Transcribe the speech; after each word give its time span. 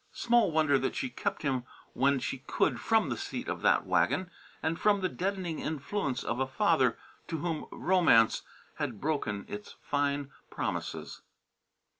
Small 0.13 0.51
wonder 0.51 0.79
that 0.79 0.95
she 0.95 1.11
kept 1.11 1.43
him 1.43 1.63
when 1.93 2.17
she 2.17 2.39
could 2.47 2.79
from 2.79 3.09
the 3.09 3.17
seat 3.17 3.47
of 3.47 3.61
that 3.61 3.85
wagon 3.85 4.31
and 4.63 4.79
from 4.79 5.01
the 5.01 5.09
deadening 5.09 5.59
influence 5.59 6.23
of 6.23 6.39
a 6.39 6.47
father 6.47 6.97
to 7.27 7.37
whom 7.37 7.67
Romance 7.71 8.41
had 8.77 8.99
broken 8.99 9.45
its 9.47 9.75
fine 9.79 10.31
promises. 10.49 11.21